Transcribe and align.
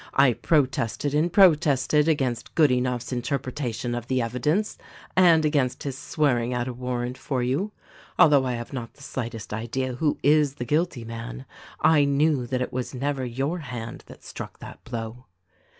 I 0.15 0.33
protested 0.33 1.13
and 1.13 1.31
protested 1.31 2.07
against 2.07 2.55
Good 2.55 2.71
enough's 2.71 3.11
interpretation 3.13 3.93
of 3.93 4.07
the 4.07 4.19
evidence 4.19 4.79
and 5.15 5.45
against 5.45 5.83
his 5.83 5.95
swearing 5.95 6.55
out 6.55 6.67
a 6.67 6.73
warrant 6.73 7.19
for 7.19 7.43
you. 7.43 7.71
Although 8.17 8.43
I 8.45 8.53
have 8.53 8.73
not 8.73 8.95
the 8.95 9.03
slightest 9.03 9.53
idea 9.53 9.93
who 9.93 10.17
is 10.23 10.55
the 10.55 10.65
guilty 10.65 11.03
man, 11.05 11.45
I 11.81 12.05
knew 12.05 12.47
that 12.47 12.63
it 12.63 12.73
was 12.73 12.95
never 12.95 13.23
your 13.23 13.59
hand 13.59 14.03
that 14.07 14.23
struck 14.23 14.57
that 14.57 14.83
blow." 14.85 15.27